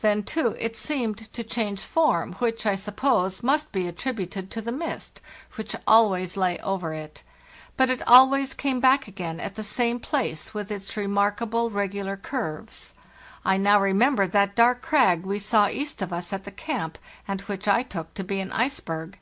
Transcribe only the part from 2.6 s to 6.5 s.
I suppose, must be attributed to the mist which always